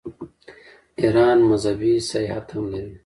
ایران 1.01 1.39
مذهبي 1.49 1.93
سیاحت 2.11 2.47
هم 2.55 2.65
لري. 2.73 2.93